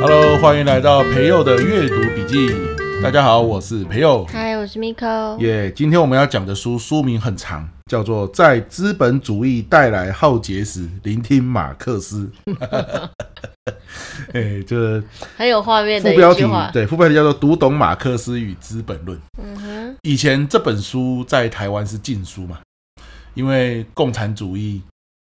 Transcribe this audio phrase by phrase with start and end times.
[0.00, 2.54] Hello，欢迎来到培佑的阅读笔记。
[3.02, 4.24] 大家好，我是培祐。
[4.26, 5.38] 嗨，我是 Miko。
[5.38, 12.30] 耶，今天我们要讲的书书名很长，叫做《在资本主义带来浩劫时，聆听马克思》。
[14.32, 15.02] 哎，这
[15.36, 19.18] 很有画面的副标题，对，副标题叫做《读懂马克思与资本论》。
[20.04, 22.60] 以前这本书在台湾是禁书嘛，
[23.34, 24.80] 因为共产主义，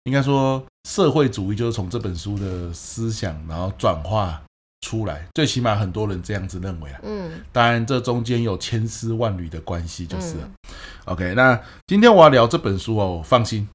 [0.04, 4.40] 应该说社会主义，就是从这本书的思想然后转化。
[4.82, 7.00] 出来，最起码很多人这样子认为啊。
[7.02, 10.42] 嗯，当然这中间有千丝万缕的关系，就是了。
[10.44, 10.74] 嗯、
[11.06, 13.68] OK，那今天我要聊这本书哦，放心，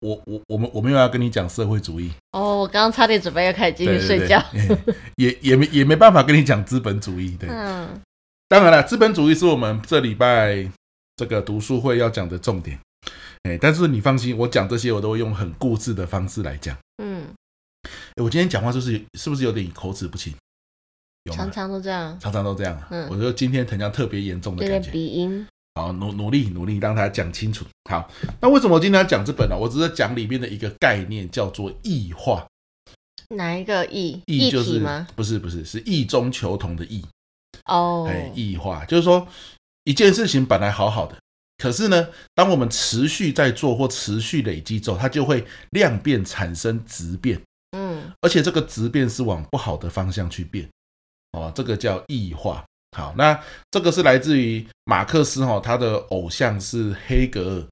[0.00, 2.10] 我我我们我没有要跟你讲社会主义。
[2.32, 7.36] 哦，我刚刚差点准备要开始继续睡觉，对对对也也没也没办法跟你讲资本主义。
[7.38, 7.86] 对，嗯，
[8.50, 10.68] 当然了，资本主义是我们这礼拜
[11.14, 12.76] 这个读书会要讲的重点。
[13.44, 16.76] 哎，但是你放心，我讲这些我都会用很固执的方式来讲。
[17.00, 17.28] 嗯。
[18.16, 20.34] 我今天讲话就是是不是有点口齿不清？
[21.22, 21.32] 有？
[21.32, 22.76] 常常都这样，常常都这样。
[22.90, 24.90] 嗯，我觉得今天藤江特别严重的感觉。
[24.90, 25.46] 鼻音。
[25.76, 27.64] 好，努努力努力让他讲清楚。
[27.88, 29.56] 好，那为什么我今天要讲这本呢？
[29.56, 32.44] 我只是讲里面的一个概念，叫做异化。
[33.28, 34.20] 哪一个异？
[34.26, 35.06] 异就是吗？
[35.14, 37.06] 不是不是，是异中求同的异。
[37.70, 39.26] 哦，哎，异化就是说
[39.84, 41.16] 一件事情本来好好的，
[41.56, 47.40] 可是呢，当我们持续在做或持续累积之后，它就会量变产生质变。
[47.76, 50.68] 嗯而且这个质变是往不好的方向去变，
[51.32, 52.64] 哦，这个叫异化。
[52.96, 57.68] 好，那这个是来自于马克思哈，他的偶像是黑格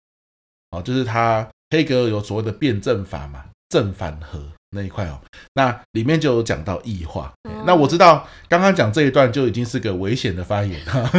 [0.70, 4.52] 尔，哦，就是他黑格尔有所谓的辩证法嘛，正反合。
[4.70, 5.18] 那一块哦，
[5.54, 7.32] 那里面就有讲到异化。
[7.48, 10.78] 嗯、那我知道刚刚讲这一段就已经是个危险的发言，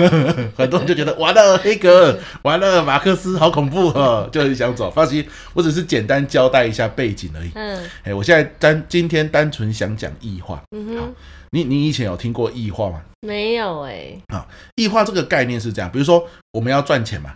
[0.55, 4.91] 很多人就觉得完了，黑格尔完了，马克思好恐怖哦，就很想走。
[4.91, 7.51] 放心，我只是简单交代一下背景而已。
[7.55, 10.61] 嗯，哎，我现在单今天单纯想讲异化。
[10.71, 11.07] 嗯哼，好，
[11.51, 13.01] 你你以前有听过异化吗？
[13.21, 14.21] 没有哎、欸。
[14.31, 17.35] 好，异化这个概念是这样，比如说我们要赚钱嘛。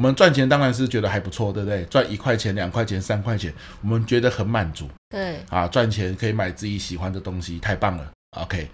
[0.00, 1.84] 我们赚钱当然是觉得还不错，对不对？
[1.84, 3.52] 赚一块钱、两块钱、三块钱，
[3.82, 4.88] 我们觉得很满足。
[5.10, 8.10] 对啊，赚钱可以买自己喜欢的东西，太棒了。
[8.38, 8.66] OK，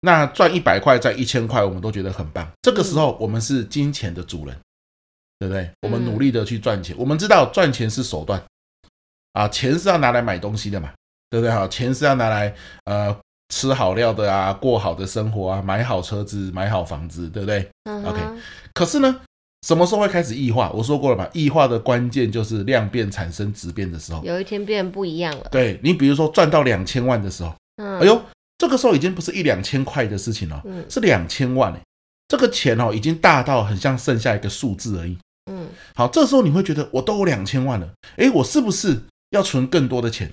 [0.00, 2.50] 那赚一百块、赚一千块，我们都觉得很棒。
[2.62, 4.56] 这个时候，我们是金钱的主人，
[5.38, 5.70] 对不对？
[5.82, 8.42] 我们努力的去赚钱，我们知道赚钱是手段
[9.34, 10.90] 啊，钱是要拿来买东西的嘛，
[11.28, 11.52] 对不对？
[11.52, 12.54] 好，钱是要拿来
[12.86, 13.14] 呃
[13.50, 18.18] 吃好料的啊，过好的生活啊，买好车子、买好房子，对不对？OK，
[18.72, 19.20] 可是呢？
[19.66, 20.70] 什么时候会开始异化？
[20.70, 24.24] 我说过了吧，异化的关键就是量变产生质变的时候。
[24.24, 25.48] 有一天变不一样了。
[25.50, 28.22] 对，你比如说赚到两千万的时候，嗯，哎呦，
[28.56, 31.80] 这个时候已经不是一两千块的事情了，嗯，是两千万哎，
[32.28, 35.18] 这个钱哦已经大到很像剩下一个数字而已。
[35.50, 40.32] 嗯，好，这时候你会觉得我都有两千万了，哎，我是不是要存更多的钱？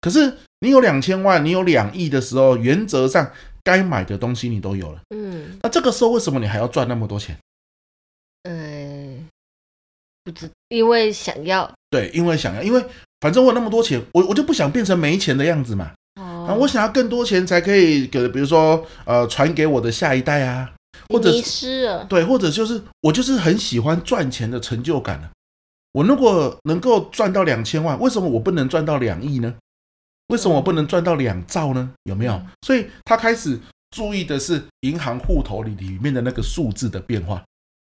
[0.00, 3.28] 可是你有两千万，你有两亿的时候，原则上
[3.64, 5.00] 该买的东西你都有了。
[5.10, 7.36] 嗯，那这个时候为什么你还要赚那么多钱？
[10.26, 12.84] 嗯，不知因为想要对，因为想要，因为
[13.20, 15.92] 反正我有那么多钱，我我就不想变成没钱的样子嘛。
[16.20, 20.72] 哦，啊，我想要更多钱才可以给，比如说呃，传给我的下一代啊，
[21.08, 25.30] 或者是对，或者就是我就是很喜欢赚钱的成就感。
[25.92, 29.54] 我如果能够赚到两千万，为什么我不能赚到两亿呢？
[30.28, 31.90] 为什么我不能赚到两兆呢？
[32.02, 32.42] 有没有？
[32.66, 33.58] 所以他开始
[33.92, 37.42] 注意的是银行户头里里面的那个数字的变化。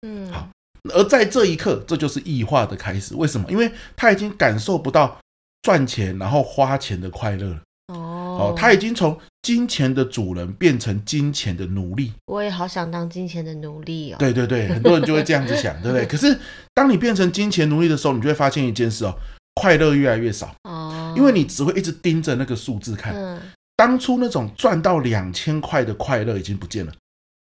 [0.06, 0.48] 嗯，好，
[0.94, 3.14] 而在这一刻，这就是异化的开始。
[3.14, 3.50] 为什么？
[3.50, 5.18] 因为他已经感受不到
[5.62, 7.60] 赚钱然后花钱的快乐了。
[7.88, 12.12] 哦，他已经从金钱的主人变成金钱的奴隶。
[12.26, 14.16] 我也好想当金钱的奴隶哦。
[14.18, 16.06] 对对对， 很多人就会这样子想，对不对？
[16.06, 16.38] 可是
[16.74, 19.14] 当你变成金钱奴隶的时候，你就会发现一件事哦，
[19.54, 20.54] 快乐越来越少。
[20.64, 23.14] 哦，因为你只会一直盯着那个数字看。
[23.14, 23.40] 嗯，
[23.74, 26.92] 当初那种赚到两千块的快乐已经不见了。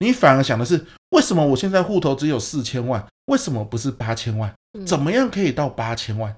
[0.01, 3.06] 你反而想的是，为什么我现在户头只有四千万？
[3.26, 4.53] 为什么不是八千万？
[4.84, 6.34] 怎么样可以到八千万？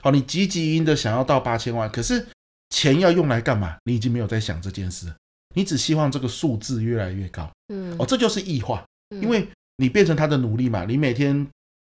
[0.00, 2.24] 好，你汲汲营营的想要到八千万，可是
[2.70, 3.76] 钱要用来干嘛？
[3.84, 5.12] 你已经没有在想这件事，
[5.56, 7.50] 你只希望这个数字越来越高。
[7.74, 8.84] 嗯，哦，这就是异化，
[9.20, 9.48] 因为
[9.78, 10.84] 你变成他的奴隶嘛。
[10.84, 11.44] 你每天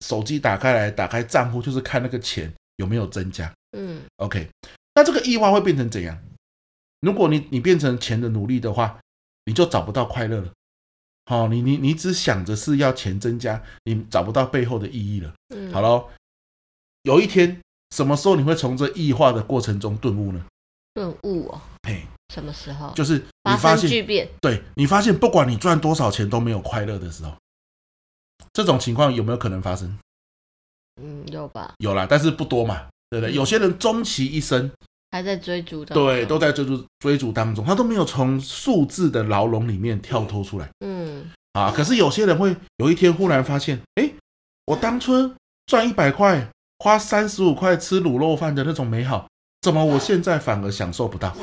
[0.06, 3.53] 手机打开来，打开账户就是看那个钱有没有增加。
[3.77, 4.47] 嗯，OK，
[4.95, 6.17] 那这个异化会变成怎样？
[7.01, 8.97] 如果你你变成钱的奴隶的话，
[9.45, 10.50] 你就找不到快乐了。
[11.31, 15.33] 好，你你你只想着是要钱增加，你找不到背后的意义了。
[15.56, 16.10] 嗯，好喽，
[17.04, 17.62] 有一天，
[17.95, 20.45] 什么时候你会从这异化的过程中顿悟呢？
[20.94, 22.92] 顿悟哦，嘿，什么时候？
[22.94, 23.18] 就是
[23.50, 27.31] 你发现巨变，对，你发现不管你赚多少钱都没有快乐的时候，
[28.51, 29.98] 这种情况有没有可能发生？
[31.01, 31.75] 嗯，有吧？
[31.78, 33.33] 有啦，但是不多嘛，对不对？
[33.33, 34.69] 有些人终其一生
[35.12, 40.69] 还在追逐当中，对，都在追逐追逐当中，他都没有从数字的牢笼里面跳脱出来。
[40.80, 41.00] 嗯，
[41.53, 44.12] 啊，可是有些人会有一天忽然发现，哎，
[44.65, 46.48] 我当初赚一百块，
[46.80, 49.27] 花三十五块吃卤肉饭的那种美好，
[49.62, 51.36] 怎么我现在反而享受不到？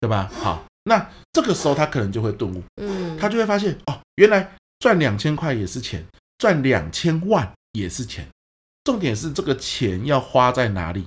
[0.00, 0.30] 对吧？
[0.42, 6.04] 好，那这个时候他可能就会顿悟，嗯，他就会发现哦，原来赚两千块也是钱，
[6.36, 8.26] 赚两千万也是钱。
[8.82, 11.06] 重点是这个钱要花在哪里，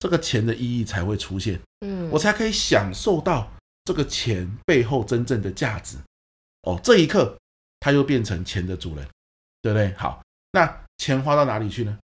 [0.00, 3.48] 这个钱的意义才会出现，嗯，我才可以享受到
[3.84, 5.96] 这个钱背后真正的价值。
[6.62, 7.36] 哦，这一刻
[7.80, 9.06] 他又变成钱的主人，
[9.62, 9.92] 对不对？
[9.96, 10.22] 好，
[10.52, 11.98] 那钱花到哪里去呢？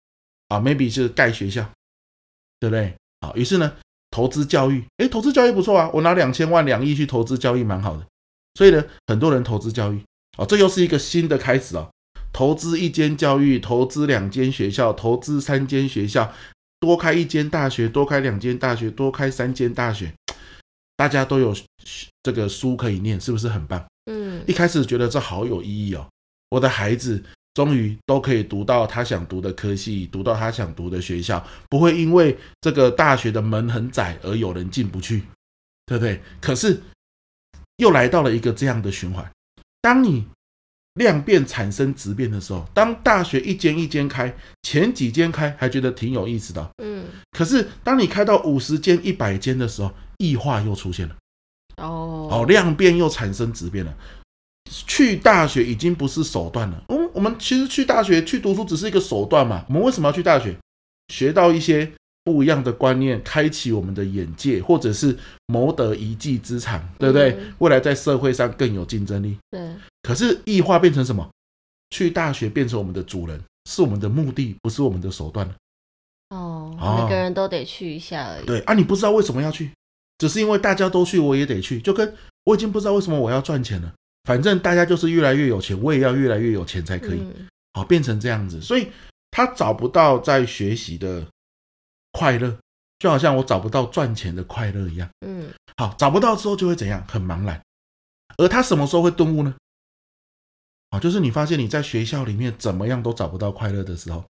[0.49, 1.69] 啊，maybe 是盖学校，
[2.61, 2.95] 对不对？
[3.21, 3.77] 好，于是呢，
[4.11, 8.07] 投资教育，诶，投资教育不错啊，我拿两千万两亿去投资教育，蛮好的。
[8.55, 10.01] 所以呢，很多人投资教育，
[10.39, 11.91] 哦，这又是一个新的开始哦。
[12.33, 16.33] 投资一间教育，投资两间学校，投资三间学校，
[16.81, 20.13] 多开一间大学，多开两间大学，多开三间大学，
[20.97, 21.55] 大家都有
[22.23, 23.85] 这个书可以念，是不是很棒？
[24.07, 26.07] 嗯，一开始觉得这好有意义哦，
[26.51, 27.23] 我的孩子
[27.55, 35.23] 终于都可以读到他想读的科系，读到他想读的学校，不会因为这个大学的门很窄而有人进不去，
[35.87, 36.21] 对不对？
[36.41, 36.81] 可是
[37.77, 39.31] 又来到了一个这样的循环，
[39.81, 40.27] 当你。
[40.95, 51.17] 量变产生质变的时候，当大学一间一间开，前几间开还觉得挺有意思的，嗯，可是当你开到五十间、一百间的时候，异化又出现了，
[51.77, 53.95] 哦，哦，量变又产生质变了。
[54.87, 60.57] 去大学已经不是手段了，嗯，我们其实去大学去读书只是一个手段嘛，我们为什么要去大学？
[61.09, 61.93] 学到一些。
[62.27, 67.33] 不一样的观念，开启我们的眼界，或者是谋得一技之长，对不对？
[67.33, 69.37] 嗯、未来在社会上更有竞争力。
[69.51, 69.61] 对。
[70.01, 71.29] 可是异化变成什么？
[71.91, 73.39] 去大学变成我们的主人，
[73.69, 75.47] 是我们的目的，不是我们的手段。
[76.31, 78.47] 哦，哦每个人都得去一下而已。
[78.47, 79.71] 对啊，你不知道为什么要去，
[80.19, 81.81] 只是因为大家都去，我也得去。
[81.81, 82.15] 就跟
[82.45, 83.93] 我已经不知道为什么我要赚钱了，
[84.25, 87.19] 反正大家就是越来越有钱，我也要越来越有钱才可以。
[87.19, 88.89] 嗯、好，变成这样子，所以
[89.31, 91.27] 他找不到在学习的。
[92.17, 92.57] 快乐
[93.01, 97.05] 就好像我找不到赚钱的快乐一样，嗯，好，找不到之后就会怎样？
[97.09, 97.61] 很茫然。
[98.39, 99.53] 而他什么时候会顿悟呢？
[100.91, 104.25] 啊，就是你发现你在学校里面怎么样都找不到快乐的时候。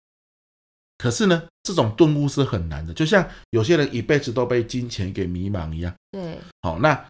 [0.98, 5.92] 可是呢，这种顿悟是很难的，就像有些人一辈子都被金钱给迷茫一样。
[6.12, 7.04] 对，好，那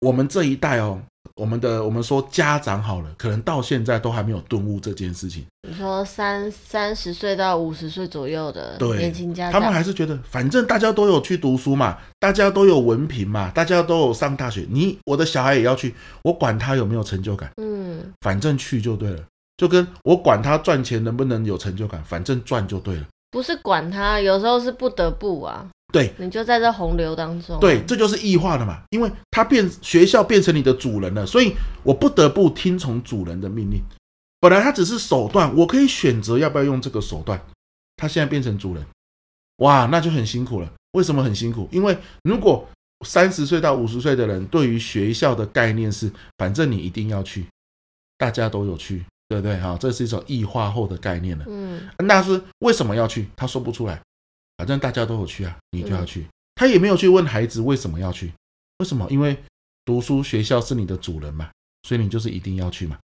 [0.00, 1.00] 我们这一代哦。
[1.36, 5.44] 我们的我们说家长好了，可能到现在都还没有顿悟这件事情。
[5.66, 19.24] 你说三三十岁到五十岁左右的年轻家长，他们还是觉得反正大家都有去读书嘛，大家都有文凭嘛，大家都有上大学，你我的小孩也要去，我管他有没有成就感，嗯，反正去就对了，
[19.56, 23.06] 就跟我管他赚钱能不能有成就感，反正赚就对了。
[23.34, 25.68] 不是管他，有时候是不得不啊。
[25.92, 27.58] 对，你就在这洪流当中。
[27.58, 33.82] 对，这就是异化了嘛，因为他变学校变成你的主人了，所以我不得不听从主人的命令。
[34.38, 37.44] 本来他只是手段，我可以选择要不要用这个手段。
[37.96, 38.86] 他现在变成主人，
[39.56, 40.72] 哇，那就很辛苦了。
[40.92, 41.68] 为什么很辛苦？
[41.72, 42.68] 因为如果
[43.04, 46.08] 三十岁到五十岁的人对于学校的概念是，
[46.38, 47.44] 反正你一定要去，
[48.16, 49.58] 大家都有去，对不对？
[49.58, 51.44] 哈，这是一种异化后的概念了。
[51.48, 53.28] 嗯，那是为什么要去？
[53.36, 54.00] 他说不出来。
[54.56, 56.26] 反正大家都有去啊，你就要去。
[56.54, 58.32] 他也没有去问孩子为什么要去，
[58.78, 59.04] 为什么？
[59.10, 59.36] 因为
[59.84, 61.50] 读书学校是你的主人嘛，
[61.82, 62.96] 所以你就是一定要去嘛。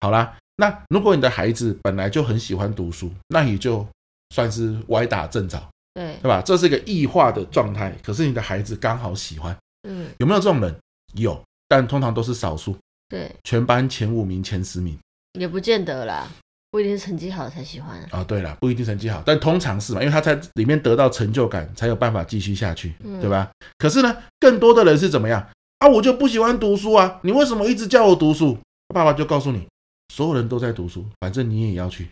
[0.00, 3.86] 好啦，那如果你的孩子本来就很喜欢读书，那你就
[4.30, 5.62] 算是歪打正着，
[5.92, 6.40] 对对吧？
[6.40, 10.74] 这是一个异化的状态，可是你的孩子刚好喜欢，嗯，有没有这种人？
[11.14, 11.38] 有，
[11.68, 12.74] 但通常都是少数。
[13.08, 14.98] 对，全班前五名、前十名
[15.36, 16.28] 也不见得啦。
[16.68, 18.08] 不一定是成绩好才喜欢啊！
[18.12, 23.50] 哦，对了，不一定成绩好，但通常是嘛，因为他在里面得到成就感，才有办法继续下去，嗯、对吧？
[23.78, 25.40] 可是呢，更多的人是怎么样
[25.78, 25.88] 啊？
[25.88, 27.18] 我就不喜欢读书啊！
[27.22, 28.58] 你为什么一直叫我读书？
[28.88, 29.66] 爸爸就告诉你，
[30.12, 32.10] 所有人都在读书，反正你也要去，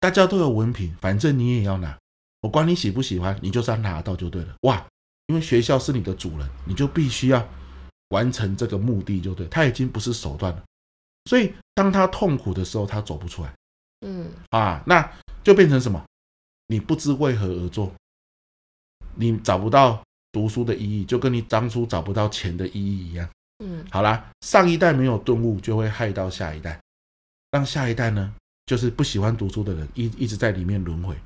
[0.00, 1.96] 大家都有文凭，反正你也要拿，
[2.42, 4.48] 我管你喜不喜欢，你就是要拿到就对了。
[4.62, 4.84] 哇，
[5.28, 7.48] 因为学校是你的主人，你就必须要
[8.10, 10.62] 完成这个目的就对，他已经不是手段了。
[11.26, 13.52] 所以当他痛苦的时候，他走不出来。
[14.06, 15.10] 嗯啊，那
[15.42, 16.04] 就变成什么？
[16.66, 17.92] 你不知为何而做，
[19.14, 20.02] 你找不到
[20.32, 23.28] 读书的意义，就跟你当初找不到钱的意义一样。
[23.64, 26.78] 嗯，好啦，上一代没有顿悟，就会害到下一代，
[27.52, 28.34] 让下一代呢，
[28.66, 31.16] 就是不喜欢读书的人一一直在里面轮回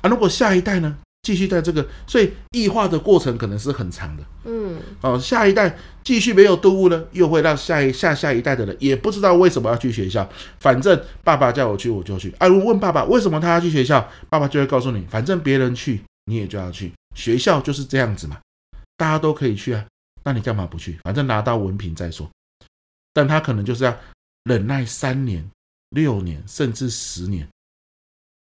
[0.00, 0.08] 啊。
[0.08, 4.22] 如果下一代呢，继续在这个，所以异化的过程可能是很长的。
[4.44, 10.26] 嗯，哦，下一代继续没有顿悟呢，又会让下一下下一代的人也不知道为什么要去学校。
[10.58, 12.34] 反正爸爸叫我去，我就去。
[12.38, 16.92] 啊，如果问爸爸为什么他要去学校，爸爸就会告诉你，反正别人去，你也就要去。
[17.14, 18.38] 学校就是这样子嘛，
[18.96, 19.84] 大家都可以去啊，
[20.24, 20.98] 那你干嘛不去？
[21.04, 22.28] 反正拿到文凭再说。
[23.12, 23.94] 但他可能就是要
[24.44, 25.44] 忍耐三年、
[25.90, 27.46] 六年，甚至十年。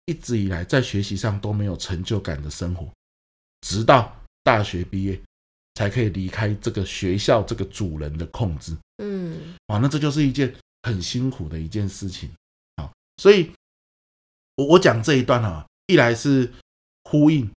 [0.06, 2.88] 一直以来在学习上都没有成就感的生活，
[3.60, 5.20] 直到大学毕业
[5.74, 8.76] 才可以离开这个学校这个主人的控制。
[8.98, 12.30] 嗯，啊，那这就是一件很辛苦的一件事情。
[12.76, 13.50] 好，所以
[14.54, 16.50] 我我讲这一段啊，一来是
[17.04, 17.50] 呼应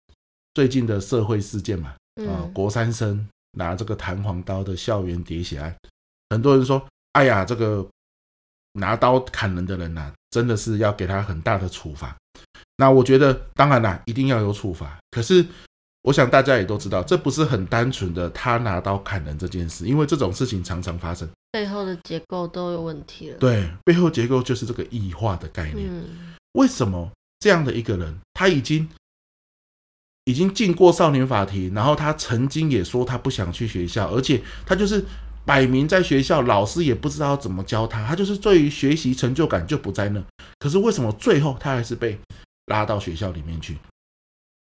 [0.53, 1.95] 最近的社会事件嘛，
[2.27, 5.77] 啊，国三生拿这个弹簧刀的校园喋血案，
[6.31, 7.87] 很多人说，哎呀，这个
[8.73, 12.17] 拿刀砍人的人呐、啊，真的是要给他很大的处罚。
[12.79, 14.97] 那我觉得，当然啦，一定要有处罚。
[15.11, 15.45] 可是，
[16.03, 23.37] 我想大家也都知道，这不是很单纯的他拿刀砍人这件事，因为这种事情常常发生，背后的结构都有问题了。
[23.37, 25.85] 对，背后结构就是这个异化的概念。
[25.89, 28.87] 嗯，为什么这样的一个人，他已经
[30.23, 35.03] 已经进过少年法庭，然后他曾经也说他不想去学校，而且他就是。
[35.45, 40.23] 摆明在学校，老师也不知道怎么教他，他就是对于学习成就感就不在那。
[40.59, 42.19] 可是为什么最后他还是被
[42.69, 43.77] 拉到学校里面去？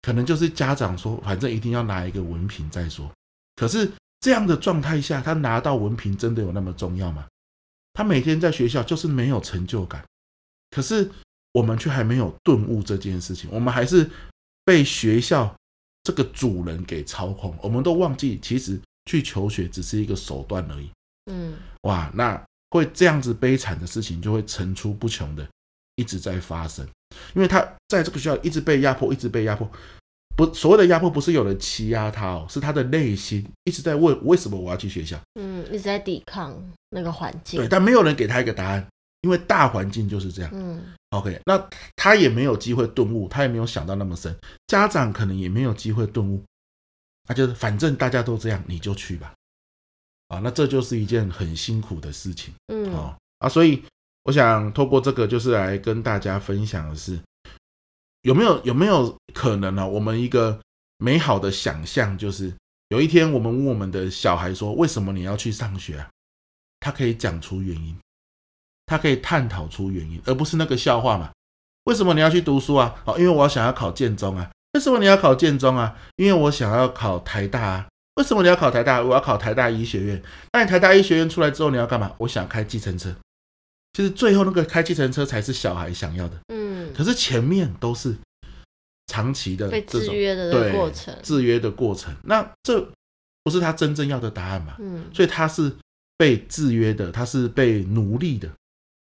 [0.03, 3.11] 可能就是家长说，反正一定要拿一个文凭再说。
[3.57, 7.27] 可是这样的状态下，他拿到文凭真的有那么重要吗？
[7.95, 10.05] 他每天在学校就是没有成就感，
[10.71, 11.11] 可是
[11.53, 14.11] 我们却还没有顿悟这件事情，我们还是
[14.65, 15.57] 被学校
[16.03, 18.79] 这个主人给操控，我们都忘记其实。
[19.07, 20.91] 去求学只是一个手段而已。
[21.27, 25.47] 嗯，哇，那会这样子悲惨的事情就会层出不穷的
[25.97, 26.87] 一直在发生，
[27.35, 29.71] 因为他在这个学校一直被压迫，一直被压迫。
[30.37, 35.17] 不，所谓的压迫不是有人欺压他哦，是他的内心一直在问为什么我要去学校。
[35.35, 36.53] 嗯，一直在抵抗
[36.91, 37.61] 那个环境。
[37.61, 38.85] 对，但没有人给他一个答案，
[39.21, 40.51] 因为大环境就是这样。
[40.53, 44.37] 嗯，OK，那他也没有机会顿悟，他也没有想到那么深，
[44.67, 46.43] 家长可能也没有机会顿悟。
[47.29, 49.33] 那就是反正大家都这样，你就去吧，
[50.29, 53.83] 啊，那这就是一件很辛苦的事情，嗯，啊啊，所以
[54.25, 57.19] 我想透过这个，就是来跟大家分享的是，
[58.23, 59.87] 有没有有没有可能呢、啊？
[59.87, 60.59] 我们一个
[60.99, 62.53] 美好的想象，就是
[62.89, 66.09] 有一天我们问我们的小孩说：“为什么你要去上学啊？”
[66.81, 67.97] 他可以讲出原因，
[68.87, 71.31] 他可以探讨出原因，而不是那个笑话嘛？
[71.85, 72.95] 为什么你要去读书啊？
[73.05, 74.51] 哦，因为我想要考建中啊。
[74.73, 75.97] 为什么你要考建中啊？
[76.17, 77.87] 因为我想要考台大啊。
[78.15, 79.03] 为什么你要考台大？
[79.03, 80.23] 我要考台大医学院。
[80.53, 82.15] 那你台大医学院出来之后你要干嘛？
[82.19, 83.15] 我想开计程车。
[83.95, 86.39] 其实最后那个开计程车才是小孩想要的。
[86.49, 86.93] 嗯。
[86.93, 88.15] 可是前面都是
[89.07, 92.15] 长期的被制约的过程，制约的过程。
[92.25, 92.87] 那这
[93.43, 94.77] 不是他真正要的答案嘛？
[94.81, 95.07] 嗯。
[95.15, 95.75] 所以他是
[96.19, 98.51] 被制约的，他是被奴隶的，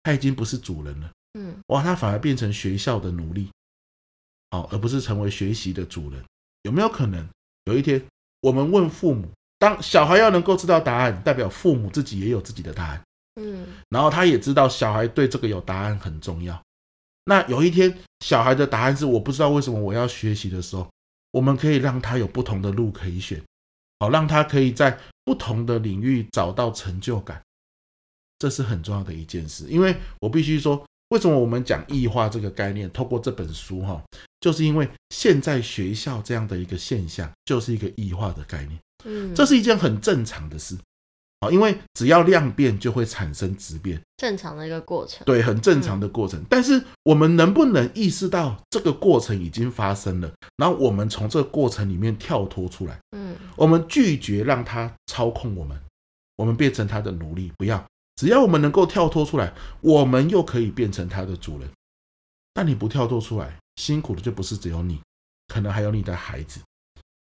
[0.04, 1.10] 他已经不是主人了。
[1.34, 1.56] 嗯。
[1.68, 3.50] 哇，他反而变成学校的奴隶。
[4.52, 6.22] 好，而不是成为学习的主人，
[6.62, 7.28] 有没有可能
[7.64, 8.00] 有一天
[8.42, 9.28] 我们问父母，
[9.58, 13.02] 当小孩要能够知道答案，代表父母自己也有自己的答案，
[13.40, 16.60] 嗯，然后他也知道小孩对这个有答案很重要。
[17.24, 20.88] 那有一天小孩的答案是我不知道为什么我要学习的时候，
[21.32, 23.42] 我们可以让他有不同的路可以选，
[24.00, 27.42] 好，让他可以在不同的领域找到成就感，
[28.38, 29.66] 这是很重要的一件事。
[29.68, 30.84] 因为我必须说。
[31.10, 32.90] 为什么我们讲异化这个概念？
[32.92, 34.02] 透过这本书哈，
[34.40, 38.76] 就是因为现在学校这样的一个现象，就是一个异化的概念。
[39.04, 40.76] 嗯，这是一件很正常的事
[41.40, 45.22] 啊，因为只要量变就会产生质变，正常的一个过程。
[45.26, 46.42] 对，很正常的过程。
[46.48, 50.32] 但是我们能不能意识到这个过程已经发生了？
[50.56, 52.98] 然后我们从这个过程里面跳脱出来？
[53.10, 55.78] 嗯，我们拒绝让它操控我们，
[56.36, 57.84] 我们变成它的奴隶，不要。
[58.16, 59.52] 只要我们能够跳脱出来，
[59.82, 61.68] 我们又可以变成他的主人。
[62.54, 64.98] 但你不跳脱出来，辛苦的就不是只有你，
[65.48, 66.60] 可能还有你的孩子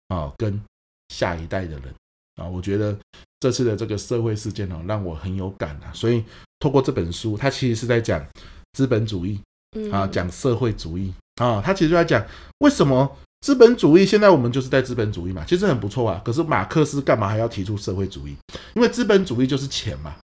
[0.09, 0.59] 啊，跟
[1.11, 1.95] 下一代的人
[2.41, 2.49] 啊。
[2.49, 2.97] 我觉得
[3.39, 5.93] 这次的这个社会事件呢，让我很有感啊。
[5.93, 6.25] 所以
[6.59, 8.25] 透过这本书，它其实是在讲
[8.73, 9.41] 资本主义
[9.93, 11.63] 啊，讲社会主义啊。
[11.65, 12.25] 它其实就在讲
[12.59, 16.21] 为什么资本主义现在我们就是在资本主义嘛，其实很不错啊。
[16.25, 18.37] 可是马克思干嘛还要提出社会主义？
[18.75, 20.17] 因为资本主义就是钱嘛。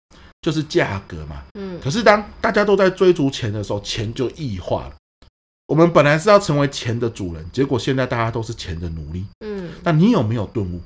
[0.42, 4.94] 就是价格嘛，嗯，可是当大家都在追逐钱的时候，钱就异化了。
[5.66, 9.72] 我们本来是要成为钱的主人，结果现在大家都是钱的奴隶，嗯。
[9.84, 10.80] 那你有没有顿悟？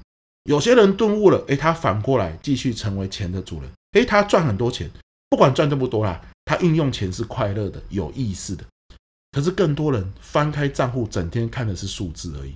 [0.49, 4.89] 有些人顿悟了，诶，他反过来继续成为钱的主人，诶，他赚很多钱，
[5.29, 8.65] 不管赚这么多啦，他运用钱是快乐的、有意思的。
[9.31, 12.55] 可是更多人翻开账户，整天看的是数字而已，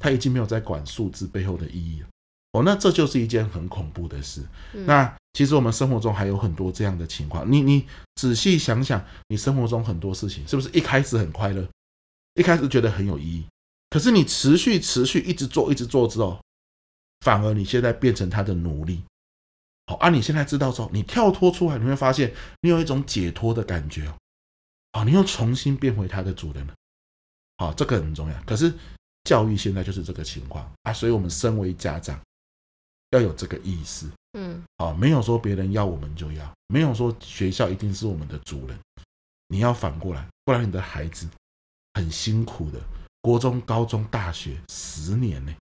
[0.00, 2.06] 他已经没有在管数字背后的意义了。
[2.52, 4.40] 哦，那这就是一件很恐怖的事。
[4.72, 7.44] 嗯、那其实我们生活中还有很多这样的情况。
[7.52, 7.84] 你你
[8.14, 11.68] 仔细想想，你生活中很多事情是不是一开始很快乐，
[12.36, 13.44] 一开始觉得很有意义？
[13.90, 16.40] 可是你持续持续一直做一直做之后，
[17.24, 19.02] 反而你现在变成他的奴隶。
[19.86, 24.14] 好，啊，你现在知道之后，你跳脱出来，你会发现你有一种解脱的感觉哦。
[24.92, 26.74] 好，你又重新变回他的主人了。
[27.56, 28.42] 好，这个很重要。
[28.42, 28.72] 可是
[29.24, 32.20] 教育现在就是这个情况啊，所以我们身为家长。
[33.10, 38.76] 要有这个意识，嗯，好，没有说别人要我们就要，没有说学校一定是我们的主人，
[39.46, 41.28] 你要反过来，不然你的孩子
[41.92, 42.80] 很辛苦的，
[43.20, 45.54] 国中、高中、大学十年呢，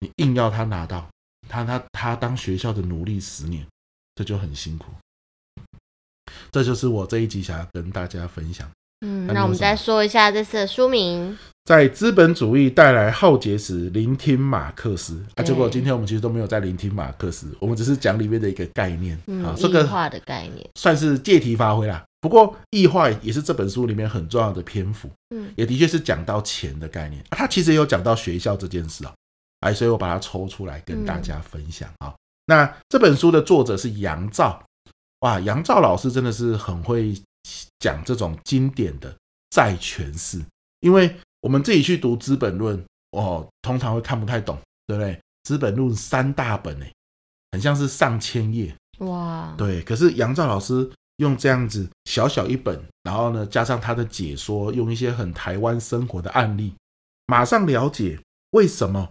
[0.00, 1.08] 你硬要他拿到，
[1.48, 3.66] 他他他当学校的奴隶十年，
[4.14, 4.86] 这就很辛苦。
[6.52, 8.68] 这就是我这一集想要跟大家分享。
[9.00, 15.42] 嗯，那我们再说一下这次的书名，在资本主义带来浩劫时，聆听马克思啊。
[15.42, 22.04] 结果今天我们其实都没有在聆听马克思，我们只是讲里面的一个概念啊，这个异化的概念算是借题发挥啦。
[22.20, 27.22] 不过异化也是这本书里面很重要的篇幅，嗯，也的确是讲到钱的概念。
[27.30, 29.14] 他其实也有讲到学校这件事啊，
[29.60, 32.14] 哎，所以我把它抽出来跟大家分享啊。
[32.46, 34.62] 那这本书的作者是杨照，
[35.20, 37.14] 哇，杨照老师真的是很会。
[37.78, 39.16] 讲这种经典的
[39.48, 40.44] 债权式，
[40.80, 42.76] 因为我们自己去读《资本论》
[43.12, 45.14] 哦，通常会看不太懂，对不对？
[45.44, 46.84] 《资本论》三大本呢，
[47.52, 49.54] 很像是上千页哇。
[49.56, 56.74] 对，可是杨照老师用这样子小小一本，然后呢，加上他的解说，用一些很台湾生活的案例，
[57.26, 59.08] 马上了解为什么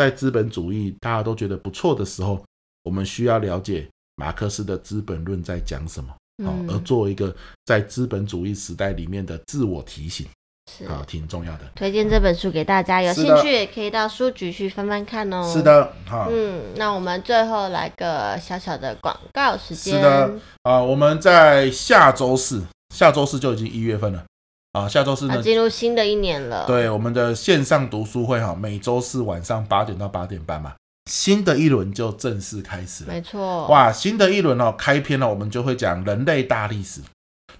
[0.00, 2.42] 在资本主义大家都觉得不错的时候，
[2.84, 6.08] 我们需要了解马克思的《资本论》在讲什么。
[6.42, 10.26] 好，而做一个在资本主义时代里面的自我提醒，
[10.72, 11.70] 是啊，挺重要的。
[11.74, 15.52] 推荐这本书给大家，有兴趣也可以到书局去翻翻看哦。
[15.52, 19.96] 是的，好，嗯，那我们最后来个小小的广告时间。
[19.96, 22.64] 是的，啊，我们在下周四，
[22.94, 24.24] 下周四就已经一月份了
[24.72, 26.66] 啊，下周四呢，进入新的一年了。
[26.66, 30.74] 对，我们的线上读书会哈，每周四晚上八点到八点半嘛。
[31.10, 33.90] 新的一轮就正式开始了，没错，哇！
[33.90, 37.00] 新的一轮哦，开篇了，我们就会讲人类大历史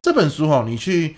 [0.00, 0.62] 这本书哦。
[0.64, 1.16] 你去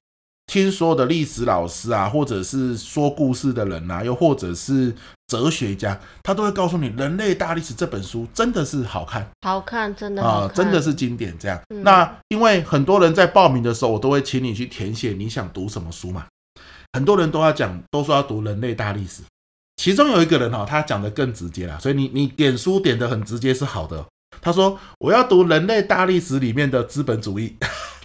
[0.53, 4.95] 听所有的历史老师啊，或者是说故事的人啊，又或者是
[5.27, 11.35] 哲学家，他都会告诉你，《人类大历史》这本书真的是好看，好看，真的啊，真的是经典。
[11.39, 16.27] 这样，嗯、那因为很多人在报名的时候，我都会请你去填写你想读什么书嘛。
[16.93, 19.23] 很多人都要讲，都说要读《人类大历史》。
[19.77, 24.05] 其中有一个人哈，他讲的更直接啦，所以你你点书点的很直接是好的。
[24.43, 27.57] 他说我要读人类大历史里面的资本主义，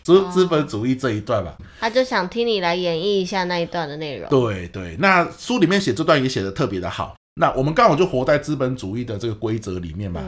[0.08, 1.58] 资资本主义这一段吧。
[1.82, 4.30] 他就想听你来演绎一下那一段的内容。
[4.30, 7.16] 对对，那书里面写这段也写的特别的好。
[7.36, 10.24] 那我们刚好就活在资本主义的这个规则里面嘛。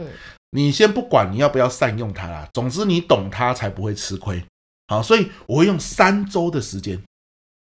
[0.52, 4.44] 你先不管你要不要善用它啦，总之你懂它才不会吃亏。
[4.88, 7.02] 好，所以我会用三周的时间。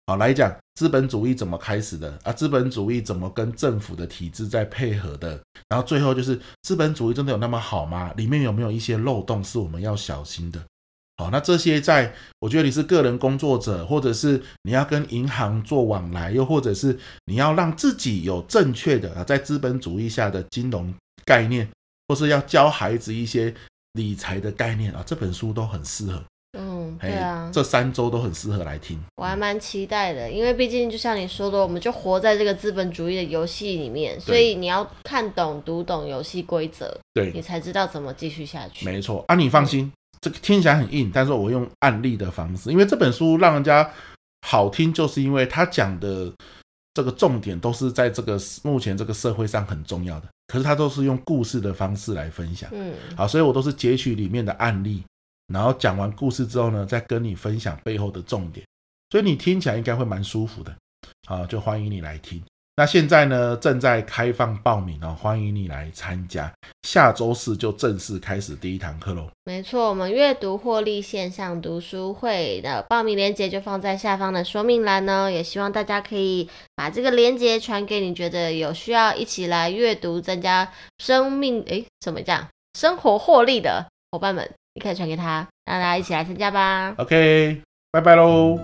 [0.07, 2.33] 好，来讲资本主义怎么开始的啊？
[2.33, 5.39] 资本主义怎么跟政府的体制在配合的？
[5.69, 8.11] 然后最后就是资本主义真的有那么好吗？
[8.17, 10.59] 里面有没有一些漏洞是我们要小心的？
[11.21, 20.91] 好，那这些在我觉得你是个人工作者，或者是你要跟银行做往来，又或者是你要让自己有正确的啊，在资本主义下的金融
[21.23, 21.69] 概念，
[22.07, 23.53] 或是要教孩子一些
[23.93, 26.23] 理财的概念啊，这本书都很适合。
[26.57, 29.01] 嗯，对啊，这三周都很适合来听。
[29.15, 38.85] 我还蛮期待的，因为毕竟就像你说的，我们就活在这个资本主义的游戏里面，所以你要看懂、读懂游戏规则，对，你才知道怎么继续下去。
[38.85, 43.91] 没错啊，你放心，嗯、这个听起来很硬，但是我用案例的方式，因为这本书让人家
[44.47, 46.31] 好听，就是因为他讲的
[46.93, 52.69] 这个重点都是在这个目前这个社会上很重要的，可是他都是用故事的方式来分享。
[52.71, 55.03] 嗯，好，所以我都是截取里面的案例。
[55.51, 58.65] 然后讲完故事之后呢，再跟你分享背后的重点，
[59.09, 60.73] 所以你听起来应该会蛮舒服的，
[61.27, 62.41] 好，就欢迎你来听。
[62.75, 66.51] 那现在呢，正在开放报名哦，欢迎你来参加。
[66.83, 69.27] 下周四就正式开始第一堂课喽。
[69.43, 82.47] 没错，我们阅读获利线上读书会的报名链接就放在下方的说明栏呢，也希望大家可以把这个链接传给你觉得有需要一起来阅读、增加生命诶，怎么讲？
[82.77, 84.49] 生活获利的伙伴们。
[84.73, 86.95] 你可以传给他，让大家一起来参加吧。
[86.97, 88.57] OK，拜拜喽。